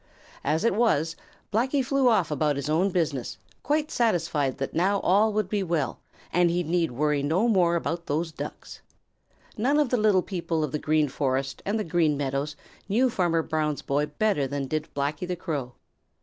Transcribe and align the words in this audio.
As 0.43 0.63
it 0.63 0.73
was, 0.73 1.15
Blacky 1.53 1.85
flew 1.85 2.09
off 2.09 2.31
about 2.31 2.55
his 2.55 2.71
own 2.71 2.89
business, 2.89 3.37
quite 3.61 3.91
satisfied 3.91 4.57
that 4.57 4.73
now 4.73 4.99
all 5.01 5.31
would 5.31 5.47
be 5.47 5.61
well, 5.61 5.99
and 6.33 6.49
he 6.49 6.63
need 6.63 6.89
worry 6.89 7.21
no 7.21 7.47
more 7.47 7.75
about 7.75 8.07
those 8.07 8.31
Ducks. 8.31 8.81
None 9.57 9.77
of 9.79 9.89
the 9.89 9.97
little 9.97 10.23
people 10.23 10.63
of 10.63 10.71
the 10.71 10.79
Green 10.79 11.07
Forest 11.07 11.61
and 11.67 11.77
the 11.77 11.83
Green 11.83 12.17
Meadows 12.17 12.55
knew 12.89 13.11
Farmer 13.11 13.43
Brown's 13.43 13.83
boy 13.83 14.07
better 14.07 14.47
than 14.47 14.65
did 14.65 14.89
Blacky 14.95 15.27
the 15.27 15.35
Crow. 15.35 15.73